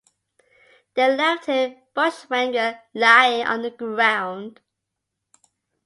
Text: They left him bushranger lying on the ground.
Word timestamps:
They 0.95 1.15
left 1.15 1.45
him 1.45 1.75
bushranger 1.93 2.81
lying 2.95 3.45
on 3.45 3.61
the 3.61 3.69
ground. 3.69 4.59